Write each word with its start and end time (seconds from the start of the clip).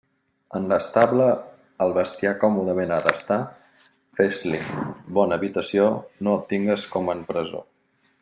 En 0.59 0.63
l'estable 0.69 1.25
el 1.85 1.91
bestiar 1.97 2.31
còmodament 2.43 2.93
ha 2.95 2.97
d'estar; 3.07 3.37
fes-li 4.21 4.63
bona 5.19 5.39
habitació, 5.41 5.85
no 6.29 6.35
el 6.39 6.43
tingues 6.55 6.89
com 6.97 7.13
en 7.17 7.25
presó. 7.31 7.63